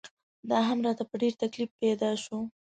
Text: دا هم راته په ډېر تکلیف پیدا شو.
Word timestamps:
دا 0.49 0.59
هم 0.67 0.79
راته 0.85 1.03
په 1.09 1.15
ډېر 1.21 1.33
تکلیف 1.43 1.69
پیدا 1.81 2.11
شو. 2.23 2.37